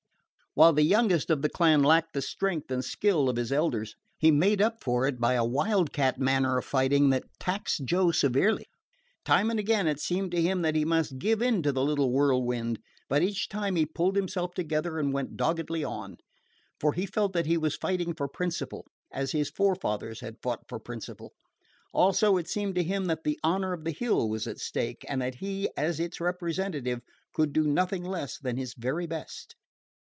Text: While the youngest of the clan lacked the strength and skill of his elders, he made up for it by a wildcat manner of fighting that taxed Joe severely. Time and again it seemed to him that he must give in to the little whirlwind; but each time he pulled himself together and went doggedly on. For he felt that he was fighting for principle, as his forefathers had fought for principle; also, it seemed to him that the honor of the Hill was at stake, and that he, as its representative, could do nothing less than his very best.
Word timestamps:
While 0.53 0.73
the 0.73 0.83
youngest 0.83 1.29
of 1.29 1.41
the 1.41 1.47
clan 1.47 1.81
lacked 1.81 2.11
the 2.11 2.21
strength 2.21 2.69
and 2.71 2.83
skill 2.83 3.29
of 3.29 3.37
his 3.37 3.53
elders, 3.53 3.95
he 4.19 4.31
made 4.31 4.61
up 4.61 4.83
for 4.83 5.07
it 5.07 5.17
by 5.17 5.35
a 5.35 5.45
wildcat 5.45 6.19
manner 6.19 6.57
of 6.57 6.65
fighting 6.65 7.09
that 7.11 7.23
taxed 7.39 7.85
Joe 7.85 8.11
severely. 8.11 8.65
Time 9.23 9.49
and 9.49 9.57
again 9.61 9.87
it 9.87 10.01
seemed 10.01 10.31
to 10.31 10.41
him 10.41 10.61
that 10.63 10.75
he 10.75 10.83
must 10.83 11.17
give 11.19 11.41
in 11.41 11.63
to 11.63 11.71
the 11.71 11.85
little 11.85 12.11
whirlwind; 12.11 12.79
but 13.07 13.21
each 13.23 13.47
time 13.47 13.77
he 13.77 13.85
pulled 13.85 14.17
himself 14.17 14.53
together 14.53 14.99
and 14.99 15.13
went 15.13 15.37
doggedly 15.37 15.85
on. 15.85 16.17
For 16.81 16.91
he 16.91 17.05
felt 17.05 17.31
that 17.31 17.45
he 17.45 17.55
was 17.55 17.77
fighting 17.77 18.13
for 18.13 18.27
principle, 18.27 18.85
as 19.13 19.31
his 19.31 19.49
forefathers 19.49 20.19
had 20.19 20.35
fought 20.43 20.65
for 20.67 20.79
principle; 20.79 21.31
also, 21.93 22.35
it 22.35 22.49
seemed 22.49 22.75
to 22.75 22.83
him 22.83 23.05
that 23.05 23.23
the 23.23 23.39
honor 23.41 23.71
of 23.71 23.85
the 23.85 23.91
Hill 23.93 24.27
was 24.27 24.47
at 24.47 24.59
stake, 24.59 25.05
and 25.07 25.21
that 25.21 25.35
he, 25.35 25.69
as 25.77 25.97
its 25.97 26.19
representative, 26.19 26.99
could 27.33 27.53
do 27.53 27.63
nothing 27.63 28.03
less 28.03 28.37
than 28.37 28.57
his 28.57 28.73
very 28.77 29.07
best. 29.07 29.55